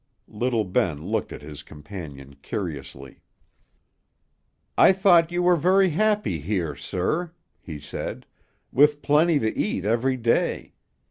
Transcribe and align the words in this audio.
Little 0.33 0.63
Ben 0.63 1.05
looked 1.05 1.31
at 1.31 1.43
his 1.43 1.61
companion 1.61 2.35
curiously. 2.41 3.21
"I 4.75 4.93
thought 4.93 5.31
you 5.31 5.43
were 5.43 5.55
very 5.55 5.91
happy 5.91 6.39
here, 6.39 6.75
sir," 6.75 7.33
he 7.59 7.79
said, 7.79 8.25
"with 8.71 9.03
plenty 9.03 9.37
to 9.37 9.55
eat 9.55 9.85
every 9.85 10.17
day. 10.17 10.73